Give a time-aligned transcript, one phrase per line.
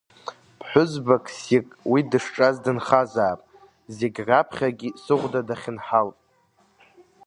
[0.59, 3.41] Ԥҳәызба ссирк, уи дышҿаз дынхазаап,
[3.97, 6.17] зегь раԥхьагьы сыхәда дахьынҳалт.